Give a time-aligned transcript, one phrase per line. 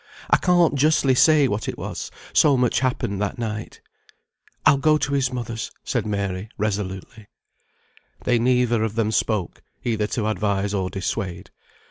[0.31, 3.81] I can't justly say what it was, so much happened that night."
[4.65, 7.27] "I'll go to his mother's," said Mary, resolutely.
[8.23, 11.51] They neither of them spoke, either to advise or dissuade.